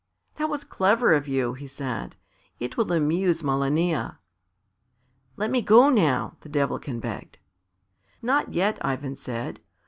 [0.37, 2.15] "That was clever of you," he said.
[2.59, 4.17] "It will amuse Malania."
[5.37, 7.37] "Let me go now," the Devilkin begged.
[8.19, 9.59] "Not yet," Ivan said.